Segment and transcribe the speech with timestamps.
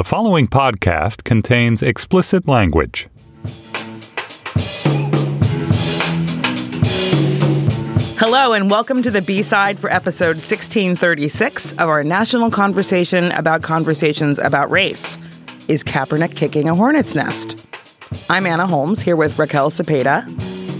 [0.00, 3.06] The following podcast contains explicit language.
[8.16, 13.60] Hello, and welcome to the B side for episode 1636 of our national conversation about
[13.60, 15.18] conversations about race.
[15.68, 17.62] Is Kaepernick kicking a hornet's nest?
[18.30, 20.24] I'm Anna Holmes here with Raquel Cepeda.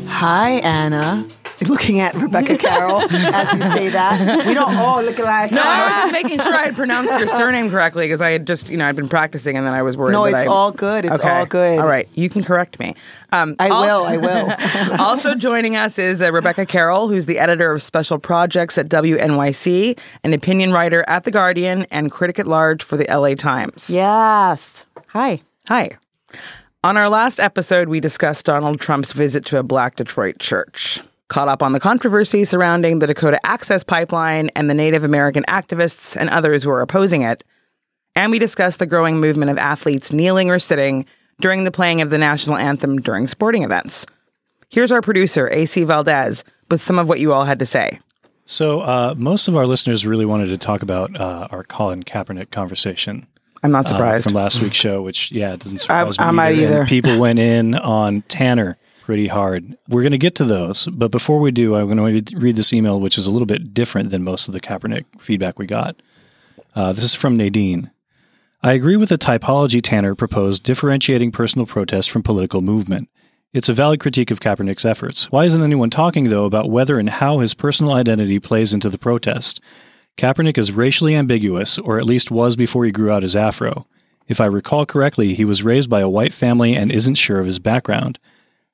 [0.08, 1.28] Hi, Anna.
[1.68, 4.46] Looking at Rebecca Carroll as you say that.
[4.46, 5.50] We don't all look alike.
[5.52, 8.46] No, I was just making sure I had pronounced your surname correctly because I had
[8.46, 10.12] just, you know, I'd been practicing and then I was worried.
[10.12, 11.04] No, it's I- all good.
[11.04, 11.28] It's Okay.
[11.28, 11.78] all good.
[11.78, 12.94] All right, you can correct me.
[13.32, 14.04] Um, I also- will.
[14.06, 15.00] I will.
[15.00, 19.98] also joining us is uh, Rebecca Carroll, who's the editor of special projects at WNYC,
[20.24, 23.90] an opinion writer at The Guardian, and critic at large for the LA Times.
[23.90, 24.86] Yes.
[25.08, 25.42] Hi.
[25.68, 25.90] Hi.
[26.82, 31.00] On our last episode, we discussed Donald Trump's visit to a black Detroit church.
[31.30, 36.16] Caught up on the controversy surrounding the Dakota Access Pipeline and the Native American activists
[36.16, 37.44] and others who are opposing it.
[38.16, 41.06] And we discussed the growing movement of athletes kneeling or sitting
[41.40, 44.06] during the playing of the national anthem during sporting events.
[44.70, 48.00] Here's our producer, AC Valdez, with some of what you all had to say.
[48.44, 52.50] So, uh, most of our listeners really wanted to talk about uh, our Colin Kaepernick
[52.50, 53.28] conversation
[53.62, 54.24] I'm not uh, surprised.
[54.24, 56.24] from last week's show, which, yeah, it doesn't surprise me.
[56.24, 56.86] I'm And either.
[56.86, 58.76] people went in on Tanner
[59.10, 59.76] pretty hard.
[59.88, 62.72] We're going to get to those, but before we do, I'm going to read this
[62.72, 66.00] email, which is a little bit different than most of the Kaepernick feedback we got.
[66.76, 67.90] Uh, this is from Nadine.
[68.62, 73.08] I agree with the typology Tanner proposed differentiating personal protest from political movement.
[73.52, 75.24] It's a valid critique of Kaepernick's efforts.
[75.32, 78.96] Why isn't anyone talking, though, about whether and how his personal identity plays into the
[78.96, 79.60] protest?
[80.18, 83.88] Kaepernick is racially ambiguous, or at least was before he grew out his afro.
[84.28, 87.46] If I recall correctly, he was raised by a white family and isn't sure of
[87.46, 88.20] his background.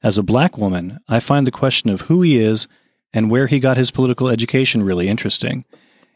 [0.07, 2.69] As a black woman, I find the question of who he is
[3.13, 5.65] and where he got his political education really interesting.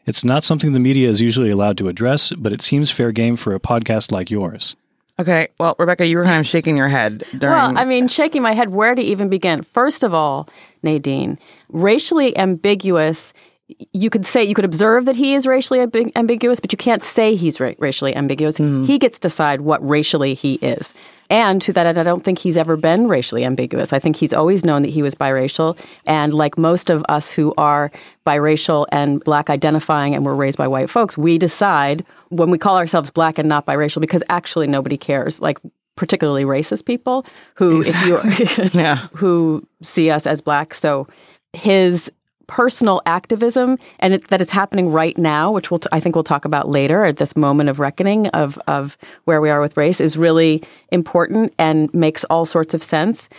[0.05, 3.35] It's not something the media is usually allowed to address, but it seems fair game
[3.35, 4.77] for a podcast like yours.
[5.19, 7.53] Okay, well, Rebecca, you were kind of shaking your head during.
[7.53, 9.61] Well, I mean, shaking my head, where to even begin?
[9.61, 10.47] First of all,
[10.83, 13.33] Nadine, racially ambiguous.
[13.93, 17.03] You could say you could observe that he is racially ambi- ambiguous, but you can't
[17.03, 18.57] say he's ra- racially ambiguous.
[18.57, 18.83] Hmm.
[18.83, 20.93] He gets to decide what racially he is.
[21.29, 23.93] And to that end, I don't think he's ever been racially ambiguous.
[23.93, 25.79] I think he's always known that he was biracial.
[26.05, 27.89] And like most of us who are
[28.27, 32.77] biracial and black identifying and were raised by white folks, we decide when we call
[32.77, 35.39] ourselves black and not biracial because actually nobody cares.
[35.39, 35.57] Like
[35.95, 39.07] particularly racist people who if you Yeah.
[39.13, 40.73] who see us as black.
[40.73, 41.07] So
[41.53, 42.11] his
[42.51, 46.23] personal activism and it, that is happening right now, which we'll t- I think we'll
[46.23, 50.01] talk about later at this moment of reckoning of of where we are with race,
[50.01, 53.29] is really important and makes all sorts of sense.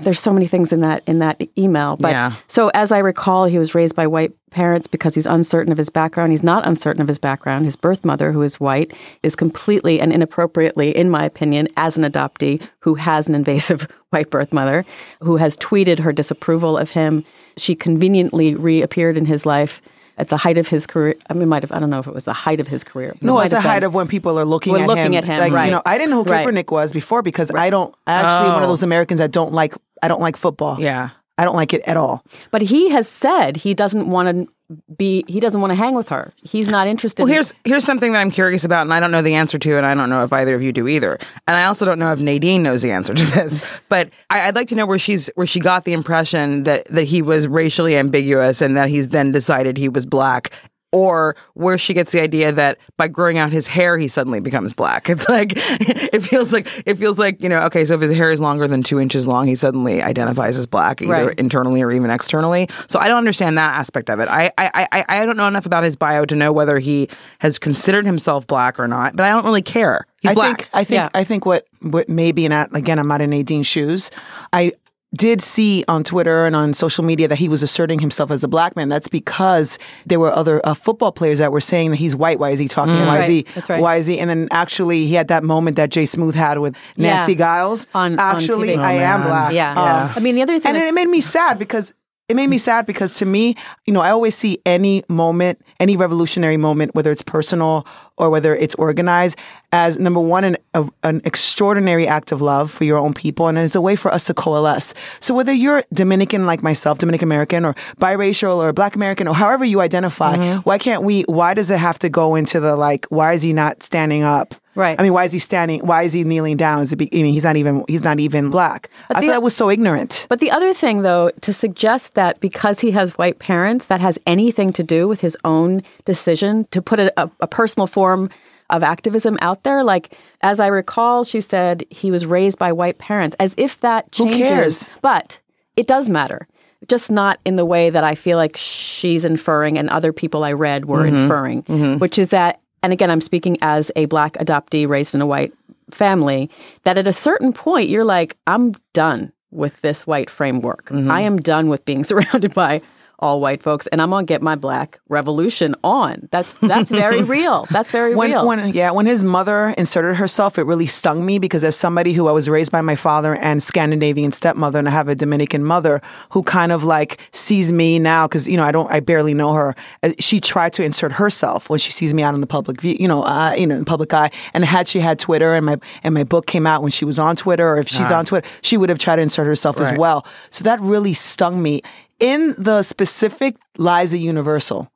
[0.00, 2.32] There's so many things in that in that email, but Yeah.
[2.46, 5.90] so as I recall, he was raised by white parents because he's uncertain of his
[5.90, 6.32] background.
[6.32, 7.64] He's not uncertain of his background.
[7.64, 8.92] His birth mother, who is white,
[9.22, 14.30] is completely and inappropriately, in my opinion, as an adoptee who has an invasive white
[14.30, 14.84] birth mother,
[15.22, 17.24] who has tweeted her disapproval of him.
[17.56, 19.80] She conveniently reappeared in his life
[20.20, 21.14] at the height of his career.
[21.28, 21.72] I mean, might have.
[21.72, 23.10] I don't know if it was the height of his career.
[23.14, 25.14] but it No, it's the height of when people are looking We're at looking him.
[25.14, 25.64] at him, Like, right.
[25.66, 26.46] You know, I didn't know who Right.
[26.46, 28.62] Kaepernick was before because I don't I actually one Oh.
[28.64, 30.76] of those Americans that don't like I don't like football.
[30.78, 31.10] yeah.
[31.38, 32.22] I don't like it at all.
[32.50, 34.52] But he has said he doesn't want to
[34.96, 35.24] be.
[35.28, 36.32] He doesn't want to hang with her.
[36.42, 37.22] He's not interested.
[37.22, 39.58] Well, in- here's here's something that I'm curious about, and I don't know the answer
[39.58, 41.18] to, and I don't know if either of you do either.
[41.46, 43.62] And I also don't know if Nadine knows the answer to this.
[43.88, 47.04] But I, I'd like to know where she's where she got the impression that that
[47.04, 50.52] he was racially ambiguous and that he's then decided he was black.
[50.92, 54.72] Or where she gets the idea that by growing out his hair, he suddenly becomes
[54.72, 55.08] black.
[55.08, 57.60] It's like it feels like it feels like you know.
[57.66, 60.66] Okay, so if his hair is longer than two inches long, he suddenly identifies as
[60.66, 61.38] black, either Right.
[61.38, 62.68] internally or even externally.
[62.88, 64.26] So I don't understand that aspect of it.
[64.28, 67.08] I, I, I, I don't know enough about his bio to know whether he
[67.38, 70.06] has considered himself black or not, but I don't really care.
[70.22, 70.58] He's I black.
[70.62, 71.08] think I think Yeah.
[71.14, 74.10] I think what what maybe and again I'm not in Nadine's shoes.
[74.52, 74.72] I
[75.16, 78.48] did see on Twitter and on social media that he was asserting himself as a
[78.48, 78.88] black man.
[78.88, 82.38] That's because there were other uh, football players that were saying that he's white.
[82.38, 82.94] Why is he talking?
[82.94, 83.30] That's why is right.
[83.30, 83.42] he?
[83.54, 83.82] That's right.
[83.82, 84.18] Why is he?
[84.20, 87.38] And then actually he had that moment that Jay Smooth had with Nancy Yeah.
[87.38, 87.86] Giles.
[87.94, 88.78] On- on actually, TV.
[88.78, 89.52] I Oh, am black.
[89.52, 89.72] Yeah.
[89.72, 90.70] Um, I mean, the other thing.
[90.74, 91.92] and that- it made me sad because
[92.30, 92.60] it made me mm.
[92.60, 93.56] sad because to me,
[93.86, 97.84] you know, I always see any moment, any revolutionary moment, whether it's personal
[98.16, 99.36] or whether it's organized,
[99.72, 103.58] as number one, an, a, an extraordinary act of love for your own people, and
[103.58, 104.94] it's a way for us to coalesce.
[105.18, 109.64] So whether you're Dominican like myself, Dominican American, or biracial, or Black American, or however
[109.64, 110.60] you identify, mm-hmm.
[110.60, 111.22] why can't we?
[111.22, 113.06] Why does it have to go into the like?
[113.06, 114.54] Why is he not standing up?
[114.76, 114.98] Right.
[114.98, 115.84] I mean, why is he standing?
[115.84, 116.82] Why is he kneeling down?
[116.82, 118.88] Is it be, I mean, he's not even he's not even black.
[119.10, 120.26] I the- thought that was so ignorant.
[120.28, 124.18] But the other thing, though, to suggest that because he has white parents, that has
[124.26, 128.30] anything to do with his own decision to put a, a, a personal form
[128.70, 129.82] of activism out there.
[129.82, 134.06] Like, as I recall, she said he was raised by white parents, as if that
[134.16, 134.48] Who changes.
[134.48, 134.90] cares?
[135.02, 135.40] But
[135.76, 136.46] it does matter.
[136.86, 140.52] Just not in the way that I feel like she's inferring and other people I
[140.52, 141.16] read were Mm-hmm.
[141.16, 145.26] inferring, which is that, and again, I'm speaking as a black adoptee raised in a
[145.26, 145.52] white
[145.90, 146.50] family,
[146.84, 150.86] that at a certain point, you're like, I'm done with this white framework.
[150.86, 151.10] Mm-hmm.
[151.10, 152.82] I am done with being surrounded by
[153.20, 156.28] all white folks, and I'm gonna get my black revolution on.
[156.30, 157.66] That's that's very real.
[157.70, 158.46] That's very when, real.
[158.46, 162.28] when yeah when his mother inserted herself it really stung me because as somebody who
[162.28, 166.00] i was raised by my father and scandinavian stepmother and i have a dominican mother
[166.30, 169.52] who kind of like sees me now because you know i don't i barely know
[169.52, 172.80] her uh, she tried to insert herself when she sees me out in the public
[172.80, 175.66] view you know uh, you know in public eye and had she had twitter and
[175.66, 178.24] my and my book came out when she was on twitter or if she's on
[178.24, 181.82] twitter she would have tried to insert herself as well so that really stung me
[182.20, 184.90] in the specific lies a universal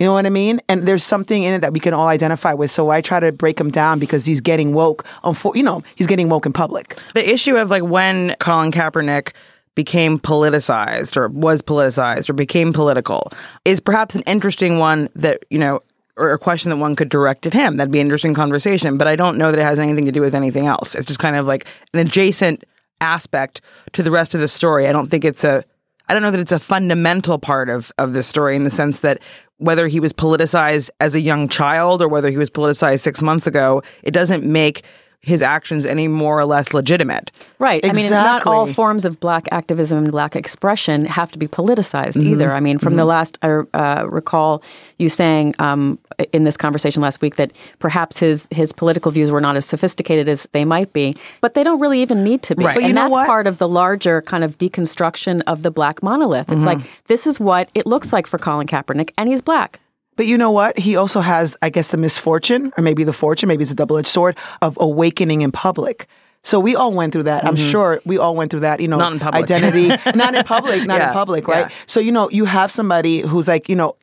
[0.00, 0.60] you know what I mean?
[0.66, 2.70] And there's something in it that we can all identify with.
[2.70, 5.04] So I try to break him down because he's getting woke.
[5.24, 6.98] Unfo- you know, he's getting woke in public.
[7.12, 9.34] the issue of like when Colin Kaepernick
[9.74, 13.30] became politicized or was politicized or became political
[13.66, 15.80] is perhaps an interesting one that, you know,
[16.16, 17.76] or a question that one could direct at him.
[17.76, 20.22] That'd be an interesting conversation, but I don't know that it has anything to do
[20.22, 20.94] with anything else.
[20.94, 22.64] It's just kind of like an adjacent
[23.02, 23.60] aspect
[23.92, 24.86] to the rest of the story.
[24.86, 25.62] I don't think it's a
[26.10, 28.98] I don't know that it's a fundamental part of of the story in the sense
[29.00, 29.22] that
[29.58, 33.46] whether he was politicized as a young child or whether he was politicized 6 months
[33.46, 34.82] ago, it doesn't make
[35.22, 37.30] his actions any more or less legitimate.
[37.58, 37.84] Right.
[37.84, 42.10] I mean, not all forms of black activism and black expression have to be politicized
[42.10, 42.32] Mm-hmm.
[42.32, 42.52] either.
[42.52, 44.62] I mean, from the last, I uh, recall
[44.98, 45.98] you saying um,
[46.32, 50.28] in this conversation last week that perhaps his his political views were not as sophisticated
[50.28, 52.64] as they might be, but they don't really even need to be.
[52.64, 52.74] Right.
[52.74, 53.26] But you and that's what?
[53.26, 56.46] part of the larger kind of deconstruction of the black monolith.
[56.46, 56.56] Mm-hmm.
[56.56, 59.80] It's like this is what it looks like for Colin Kaepernick, and he's black.
[60.20, 60.78] But you know what?
[60.78, 63.96] He also has, I guess, the misfortune, or maybe the fortune, maybe it's a double
[63.96, 66.06] edged sword, of awakening in public.
[66.42, 67.44] So we all went through that.
[67.44, 67.70] I'm mm-hmm.
[67.70, 69.42] sure we all went through that, you know, Not in public.
[69.42, 71.70] identity, not in public, not Yeah, in public, right?
[71.70, 71.76] yeah.
[71.86, 73.96] So, you know, you have somebody who's like, you know,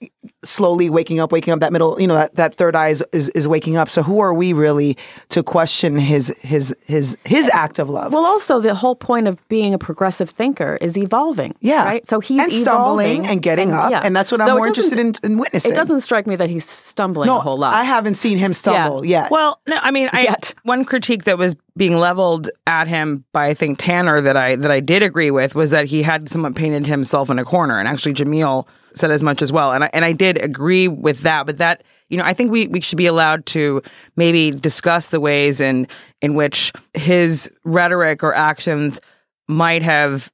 [0.44, 3.30] slowly waking up, waking up that middle, you know, that, that third eye is, is,
[3.30, 3.90] is waking up.
[3.90, 4.98] So who are we really
[5.30, 8.14] to question his, his, his, his act of love?
[8.14, 11.56] Well, also the whole point of being a progressive thinker is evolving.
[11.62, 11.86] Yeah.
[11.86, 12.08] Right.
[12.08, 15.00] So he's And stumbling evolving and getting up, and that's what I'm Though more interested
[15.00, 15.72] in- in witnessing.
[15.72, 17.74] It doesn't strike me that he's stumbling no, a whole lot.
[17.74, 19.32] I haven't seen him stumble yet.
[19.32, 20.54] Well, no, I mean, I, Yet.
[20.64, 24.72] one critique that was being leveled at him by I think Tanner that I that
[24.72, 27.88] I did agree with was that he had somewhat painted himself in a corner, and
[27.88, 31.46] actually Jamil said as much as well, and I, and I did agree with that.
[31.46, 33.82] But that you know, I think we we should be allowed to
[34.16, 35.88] maybe discuss the ways in
[36.22, 39.00] in which his rhetoric or actions
[39.48, 40.32] might have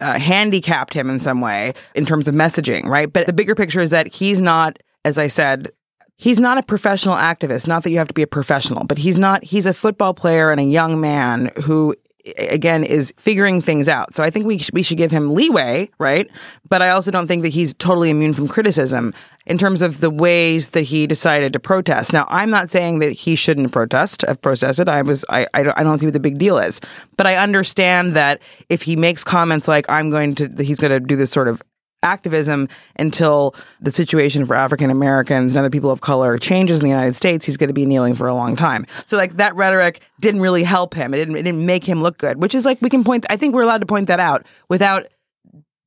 [0.00, 3.12] uh, handicapped him in some way in terms of messaging, right?
[3.12, 5.72] But the bigger picture is that he's not, as I said,
[6.16, 7.66] he's not a professional activist.
[7.66, 9.44] Not that you have to be a professional, but he's not.
[9.44, 11.94] He's a football player and a young man who,
[12.38, 14.14] again, is figuring things out.
[14.14, 16.30] So I think we sh- we should give him leeway, right?
[16.68, 19.12] But I also don't think that he's totally immune from criticism
[19.46, 22.12] in terms of the ways that he decided to protest.
[22.12, 24.24] Now, I'm not saying that he shouldn't protest.
[24.26, 24.88] I've protested.
[24.88, 25.24] I was.
[25.28, 25.46] I.
[25.52, 26.80] I don't, I don't see what the big deal is.
[27.16, 31.00] But I understand that if he makes comments like "I'm going to," he's going to
[31.00, 31.62] do this sort of
[32.04, 36.90] activism until the situation for African Americans and other people of color changes in the
[36.90, 38.86] United States, he's going to be kneeling for a long time.
[39.06, 41.14] So like that rhetoric didn't really help him.
[41.14, 43.26] It didn't, it didn't make him look good, which is like we can point.
[43.30, 45.06] I think we're allowed to point that out without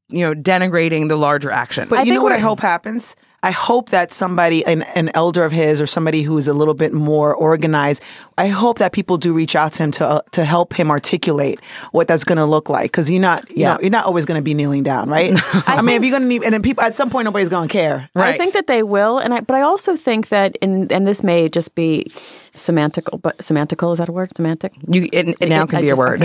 [0.10, 1.88] you know denigrating the larger action.
[1.88, 3.16] But I you know what I hope happens?
[3.44, 6.74] I hope that somebody, an, an elder of his, or somebody who is a little
[6.74, 8.02] bit more organized,
[8.38, 11.60] I hope that people do reach out to him to uh, to help him articulate
[11.92, 12.92] what that's going to look like.
[12.92, 13.74] Because you're not, you Yeah.
[13.76, 15.34] know, you're not always going to be kneeling down, right?
[15.68, 17.68] I, mean, if you're going to need, and then people at some point nobody's going
[17.70, 18.10] to care.
[18.16, 18.34] Right.
[18.34, 21.22] I think that they will, and I, but I also think that, in, and this
[21.24, 24.36] may just be semantical, but semantical is that a word?
[24.36, 24.74] Semantic.
[24.88, 26.24] you, it, it now I can be a just- word.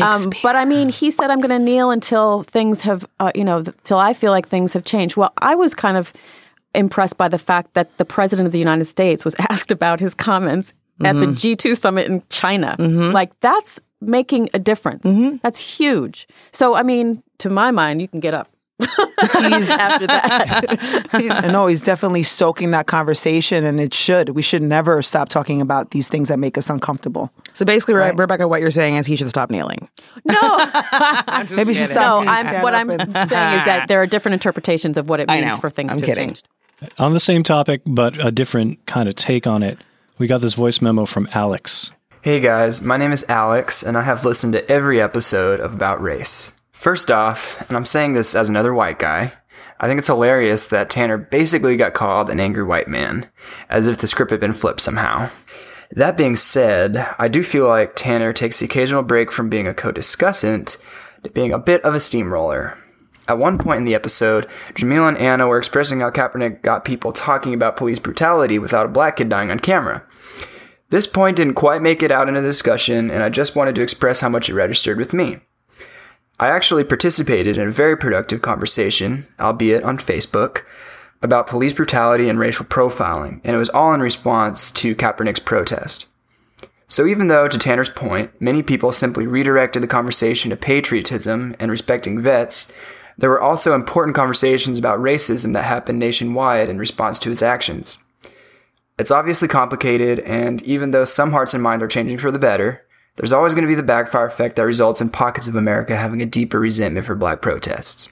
[0.00, 3.44] Um, but I mean, he said, "I'm going to kneel until things have, uh, you
[3.44, 6.12] know, th- till I feel like things have changed." Well, I was kind of
[6.74, 10.14] impressed by the fact that the president of the United States was asked about his
[10.14, 11.34] comments at the mm-hmm.
[11.34, 12.76] G2 summit in China.
[12.78, 13.12] Mm-hmm.
[13.12, 15.06] Like that's making a difference.
[15.06, 15.36] Mm-hmm.
[15.42, 16.28] That's huge.
[16.52, 18.48] So, I mean, to my mind, you can get up.
[18.80, 18.88] He's,
[19.70, 24.30] After that, no, he's definitely soaking that conversation, and it should.
[24.30, 27.30] We should never stop talking about these things that make us uncomfortable.
[27.52, 28.16] so basically, Re- Right.
[28.18, 29.88] Rebecca, what you're saying is he should stop kneeling.
[30.24, 30.70] no,
[31.50, 32.24] Maybe she stop.
[32.24, 32.30] no.
[32.30, 35.68] I'm, what I'm saying is that there are different interpretations of what it means for
[35.68, 36.28] things I'm to kidding.
[36.28, 36.48] have changed.
[36.98, 39.78] On the same topic, but a different kind of take on it,
[40.18, 41.92] we got this voice memo from Alex.
[42.22, 46.00] Hey guys, my name is Alex, and I have listened to every episode of About
[46.00, 46.52] Race.
[46.72, 49.32] First off, and I'm saying this as another white guy,
[49.78, 53.28] I think it's hilarious that Tanner basically got called an angry white man,
[53.68, 55.30] as if the script had been flipped somehow.
[55.90, 59.74] That being said, I do feel like Tanner takes the occasional break from being a
[59.74, 60.82] co discussant
[61.24, 62.78] to being a bit of a steamroller.
[63.30, 67.12] At one point in the episode, Jamil and Anna were expressing how Kaepernick got people
[67.12, 70.02] talking about police brutality without a black kid dying on camera.
[70.88, 73.82] This point didn't quite make it out in the discussion, and I just wanted to
[73.82, 75.38] express how much it registered with me.
[76.40, 80.62] I actually participated in a very productive conversation, albeit on Facebook,
[81.22, 86.06] about police brutality and racial profiling, and it was all in response to Kaepernick's protest.
[86.88, 91.70] So, even though, to Tanner's point, many people simply redirected the conversation to patriotism and
[91.70, 92.72] respecting vets,
[93.20, 97.98] there were also important conversations about racism that happened nationwide in response to his actions.
[98.98, 102.82] It's obviously complicated, and even though some hearts and minds are changing for the better,
[103.16, 106.22] there's always going to be the backfire effect that results in pockets of America having
[106.22, 108.10] a deeper resentment for black protests.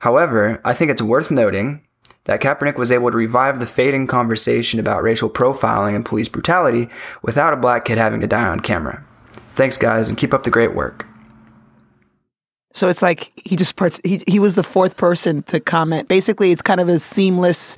[0.00, 1.82] However, I think it's worth noting
[2.24, 6.88] that Kaepernick was able to revive the fading conversation about racial profiling and police brutality
[7.22, 9.04] without a black kid having to die on camera.
[9.56, 11.06] Thanks, guys, and keep up the great work.
[12.78, 16.08] So it's like he just part- he he was the fourth person to comment.
[16.08, 17.76] Basically, it's kind of a seamless,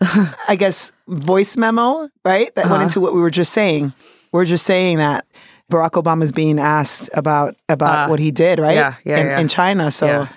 [0.48, 2.54] I guess, voice memo, right?
[2.54, 3.92] That went into what we were just saying.
[4.32, 5.24] We're just saying that
[5.70, 8.74] Barack Obama is being asked about about Uh, what he did, right?
[8.76, 9.40] yeah, yeah, in, yeah.
[9.40, 9.90] in China.
[9.90, 10.28] So, Yeah.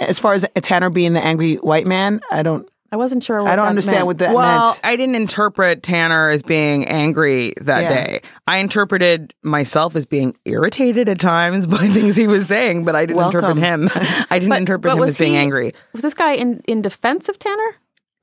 [0.00, 3.42] as far as Tanner being the angry white man, I don't I wasn't sure.
[3.42, 4.06] What I don't that understand meant.
[4.06, 4.80] what that well, meant.
[4.82, 7.88] I didn't interpret Tanner as being angry that Yeah.
[8.06, 8.20] day.
[8.46, 13.04] I interpreted myself as being irritated at times by things he was saying, but I
[13.06, 13.58] didn't Welcome.
[13.58, 13.90] interpret him.
[14.30, 15.72] I didn't But- interpret but him as being he- angry.
[15.92, 17.76] Was this guy in, in defense of Tanner?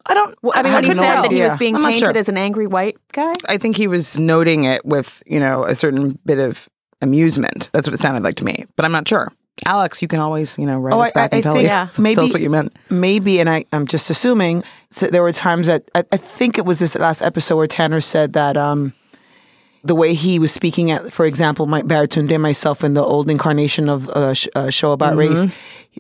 [0.08, 0.38] I don't.
[0.44, 2.18] Well, I mean, have when he no said that he was being I'm painted sure.
[2.18, 3.34] as an angry white guy.
[3.50, 6.70] I think he was noting it with you know a certain bit of
[7.02, 7.72] amusement.
[7.74, 9.32] That's what it sounded like to me, but I'm not sure.
[9.66, 11.98] Alex, you can always you know write Oh, us back I and tell, think us,
[12.00, 12.76] maybe- what you meant.
[12.90, 16.66] maybe, and I, I'm just assuming, so there were times that I, I think it
[16.66, 18.94] was this last episode where Tanner said that um,
[19.84, 23.30] the way he was speaking at, for example, my Baratunde and myself in the old
[23.30, 25.44] incarnation of a, sh- a show about Mm-hmm.
[25.44, 25.54] race,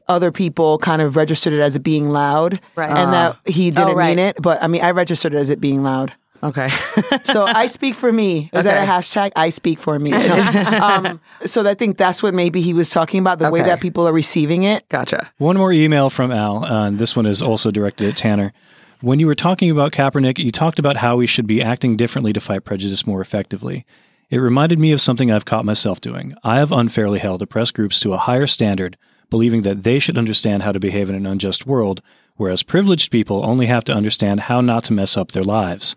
[0.10, 2.90] other people kind of registered it as it being loud, Right.
[2.90, 4.10] and that he didn't Oh, right.
[4.18, 4.38] mean it.
[4.42, 6.14] But I mean, I registered it as it being loud.
[6.46, 6.70] Okay.
[7.25, 8.50] So I speak for me.
[8.54, 9.32] Is that a hashtag?
[9.36, 10.12] I speak for me.
[10.16, 10.80] No.
[10.82, 14.08] um, so I think that's what maybe he was talking about, the way that people
[14.08, 14.88] are receiving it.
[14.90, 15.30] gotcha.
[15.38, 18.54] One more email from Al, uh, and this one is also directed at Tanner.
[19.02, 22.32] When you were talking about Kaepernick, you talked about how we should be acting differently
[22.34, 23.86] to fight prejudice more effectively.
[24.30, 26.34] It reminded me of something I've caught myself doing.
[26.44, 28.98] I have unfairly held oppressed groups to a higher standard,
[29.30, 32.02] believing that they should understand how to behave in an unjust world,
[32.38, 35.96] whereas privileged people only have to understand how not to mess up their lives.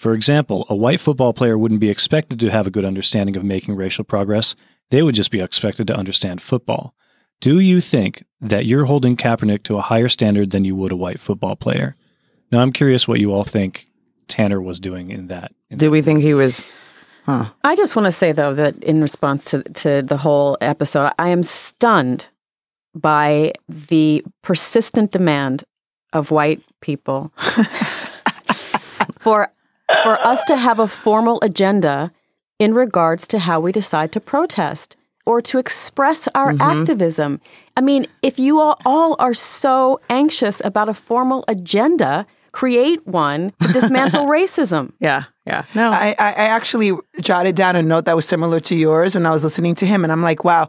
[0.00, 3.44] For example, a white football player wouldn't be expected to have a good understanding of
[3.44, 4.56] making racial progress.
[4.88, 6.94] They would just be expected to understand football.
[7.42, 10.96] Do you think that you're holding Kaepernick to a higher standard than you would a
[10.96, 11.96] white football player?
[12.50, 13.88] Now, I'm curious what you all think
[14.26, 15.52] Tanner was doing in that.
[15.68, 16.66] Do we think he was?
[17.26, 21.28] I just want to say though that in response to to the whole episode, I
[21.28, 22.26] am stunned
[22.94, 25.64] by the persistent demand
[26.14, 27.34] of white people
[29.20, 29.52] for
[30.02, 32.12] for us to have a formal agenda
[32.58, 36.80] in regards to how we decide to protest or to express our mm-hmm.
[36.80, 37.40] activism.
[37.76, 43.52] I mean, if you all, all are so anxious about a formal agenda, create one
[43.60, 44.92] to dismantle racism.
[44.98, 45.24] Yeah.
[45.46, 45.64] Yeah.
[45.74, 45.90] No.
[45.90, 49.30] I, I I actually jotted down a note that was similar to yours when I
[49.30, 50.68] was listening to him, and I'm like, wow.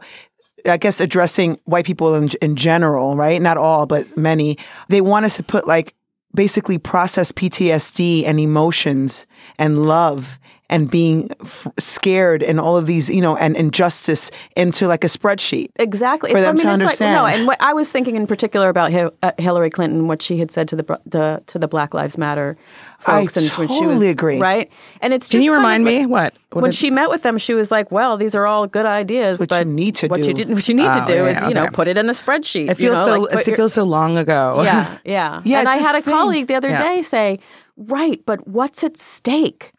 [0.64, 3.42] I guess addressing white people in, in general, right?
[3.42, 4.58] Not all, but many.
[4.88, 5.92] They want us to put like
[6.34, 9.26] basically process PTSD and emotions
[9.58, 10.38] and love
[10.70, 15.06] and being f- scared and all of these, you know, and injustice into like a
[15.06, 15.68] spreadsheet.
[15.76, 16.30] Exactly.
[16.30, 17.14] For them to it's Like, understand.
[17.14, 20.38] no, and what I was thinking in particular about Hi- uh, Hillary Clinton, what she
[20.38, 22.56] had said to the, the to the Black Lives Matter
[23.04, 24.38] I folks, and when she was totally agree.
[24.38, 24.72] right.
[25.02, 26.32] And it's just Can you remind like- me what?
[26.52, 28.86] what when did- she met with them, she was like, "Well, these are all good
[28.86, 31.06] ideas, What but you need to what do- you didn't, what you need to Oh,
[31.06, 32.70] do yeah, is, you know, put it in a spreadsheet.
[32.70, 33.20] It you feels know, so.
[33.22, 34.62] like, it your- feels so long ago.
[34.62, 35.42] yeah, yeah.
[35.44, 36.78] Yeah, and I had this a colleague the other Yeah.
[36.82, 37.40] day say,
[37.76, 39.72] "Right, but what's at stake?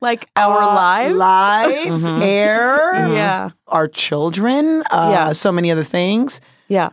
[0.00, 5.32] Like our Uh, lives." lives, air, Yeah, our children, uh, Yeah.
[5.32, 6.40] so many other things.
[6.68, 6.90] yeah.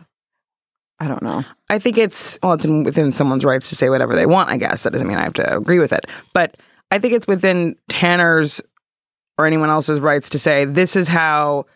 [0.98, 1.44] I don't know.
[1.68, 4.48] I think it's well, it's within someone's rights to say whatever they want.
[4.48, 6.56] I guess that doesn't mean I have to agree with it, but
[6.90, 8.62] I think it's within Tanner's
[9.36, 11.66] or anyone else's rights to say this is how.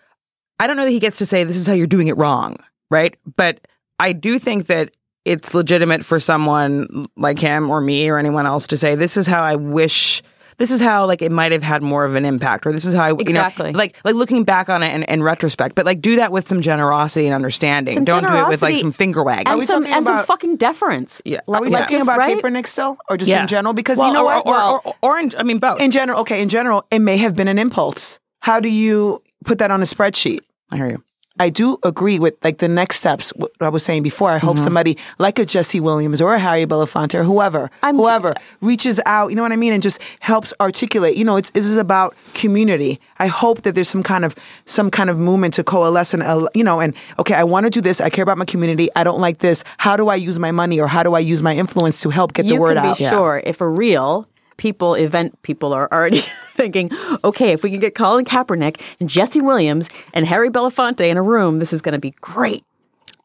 [0.58, 2.56] I don't know that he gets to say this is how you're doing it wrong,
[2.90, 3.14] right?
[3.36, 3.66] But
[3.98, 4.92] I do think that
[5.26, 9.26] it's legitimate for someone like him or me or anyone else to say this is
[9.26, 10.22] how I wish
[10.60, 12.94] this is how like it might have had more of an impact, or this is
[12.94, 13.72] how I, you Exactly.
[13.72, 15.74] know, like like looking back on it in, in retrospect.
[15.74, 17.94] But like do that with some generosity and understanding.
[17.94, 19.48] Some Don't do it with like some finger wagging.
[19.48, 21.20] and we some talking and some fucking deference.
[21.24, 21.40] Yeah.
[21.48, 22.36] Are we Like, talking just- about right?
[22.40, 23.42] Kaepernick still, or just Yeah.
[23.42, 23.72] in general?
[23.72, 24.46] Because Well, you know or, what?
[24.46, 25.80] Or, or, or, in, I mean both.
[25.80, 28.18] in general, okay, in general, it may have been an impulse.
[28.40, 30.40] How do you put that on a spreadsheet?
[30.72, 31.02] I hear you.
[31.40, 33.30] I do agree with like the next steps.
[33.30, 34.30] What I was saying before.
[34.30, 34.64] I hope Mm-hmm.
[34.64, 39.30] somebody like a Jesse Williams or a Harry Belafonte or whoever, I'm- whoever reaches out.
[39.30, 41.16] You know what I mean, and just helps articulate.
[41.16, 43.00] You know, it's this is about community.
[43.18, 44.34] I hope that there's some kind of
[44.66, 47.70] some kind of movement to coalesce and uh, you know, and okay, I want to
[47.70, 48.00] do this.
[48.00, 48.88] I care about my community.
[48.94, 49.64] I don't like this.
[49.78, 52.32] How do I use my money or how do I use my influence to help
[52.34, 52.98] get you the word out?
[52.98, 54.26] be sure if for real
[54.60, 56.20] people event people are already
[56.52, 56.90] thinking
[57.24, 61.22] okay if we can get colin kaepernick and jesse williams and harry belafonte in a
[61.22, 62.62] room this is going to be great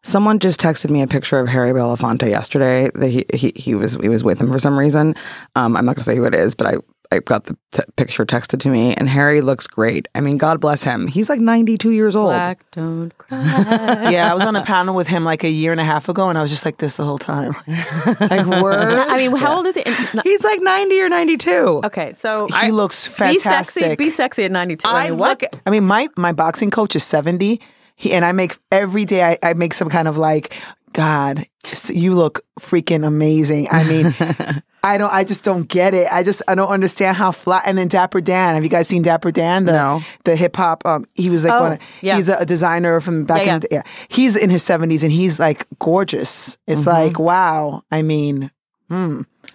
[0.02, 2.92] Someone just texted me a picture of Harry Belafonte yesterday.
[2.94, 5.16] That he he, he was he was with him for some reason.
[5.56, 6.76] Um, I'm not going to say who it is, but I
[7.16, 10.08] I got the t- picture texted to me, and Harry looks great.
[10.16, 11.08] I mean, God bless him.
[11.08, 12.30] He's like 92 years old.
[12.30, 15.82] black don't cry Yeah, I was on a panel with him like a year and
[15.82, 17.56] a half ago, and I was just like this the whole time.
[17.68, 19.00] like, word.
[19.08, 21.82] i mean how old is he And- He's like 90 or 92.
[21.86, 23.98] okay so He looks be sexy fantastic.
[23.98, 25.52] be sexy at 92 i I mean what look.
[25.66, 27.60] I mean, my my boxing coach is seventy,
[27.96, 29.24] he, and I make every day.
[29.24, 30.54] I, I make some kind of like,
[30.96, 31.46] God,
[31.90, 33.68] you look freaking amazing.
[33.70, 34.16] I mean,
[34.84, 35.12] I don't.
[35.12, 36.08] I just don't get it.
[36.12, 37.64] I just I don't understand how flat.
[37.66, 38.56] And then Dapper Dan.
[38.56, 39.66] Have you guys seen Dapper Dan?
[39.66, 40.02] The No.
[40.24, 40.86] the hip hop.
[40.86, 41.72] Um, he was like Oh, one.
[41.74, 42.16] Of, yeah.
[42.16, 43.60] He's a, a designer from back Yeah, in.
[43.62, 46.58] The, yeah, he's in his seventies, and he's like gorgeous.
[46.66, 46.90] It's Mm-hmm.
[46.90, 47.84] like wow.
[47.92, 48.52] I mean.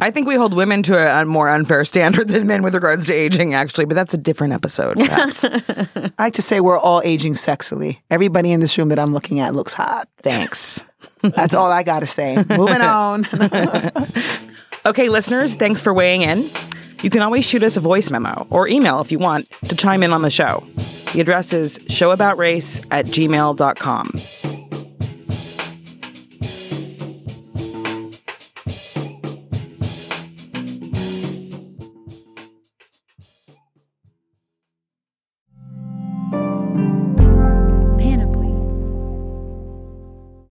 [0.00, 3.06] I think we hold women to a, a more unfair standard than men with regards
[3.06, 5.44] to aging, actually, but that's a different episode, perhaps.
[5.44, 7.98] I like to say we're all aging sexily.
[8.10, 10.08] Everybody in this room that I'm looking at looks hot.
[10.22, 10.84] Thanks.
[11.22, 12.44] That's all I gotta say.
[12.48, 13.24] Moving on.
[14.86, 16.48] Okay, listeners, thanks for weighing in.
[17.02, 20.02] You can always shoot us a voice memo or email if you want to chime
[20.02, 20.66] in on the show.
[21.12, 24.14] The address is showaboutrace at gmail.com.